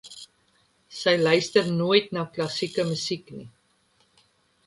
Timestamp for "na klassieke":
2.13-2.81